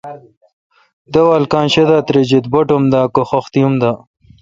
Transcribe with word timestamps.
داول 1.13 1.43
کاں 1.51 1.65
شی 1.73 1.83
دا 1.89 1.97
تریجیت، 2.07 2.45
باٹ 2.51 2.67
اُم 2.73 2.83
دہ 2.91 3.01
کہ 3.13 3.21
خختی 3.29 3.61
ام 3.65 3.73
دا۔ 3.81 3.91